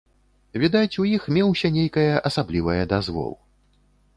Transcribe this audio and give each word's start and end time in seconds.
Відаць, 0.63 0.95
у 1.03 1.03
іх 1.17 1.27
меўся 1.37 1.71
нейкае 1.77 2.09
асаблівае 2.31 2.79
дазвол. 2.95 3.31